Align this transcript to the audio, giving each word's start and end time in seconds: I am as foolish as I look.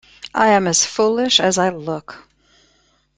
I 0.33 0.47
am 0.47 0.65
as 0.65 0.83
foolish 0.83 1.39
as 1.39 1.59
I 1.59 1.69
look. 1.69 2.27